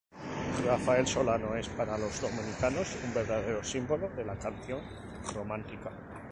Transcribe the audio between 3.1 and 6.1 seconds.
verdadero símbolo de la canción romántica.